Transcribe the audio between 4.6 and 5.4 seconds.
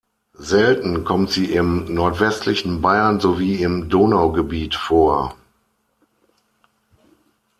vor.